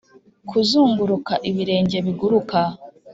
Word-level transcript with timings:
kuzunguruka 0.49 1.33
ibirenge 1.49 1.97
biguruka 2.05 2.59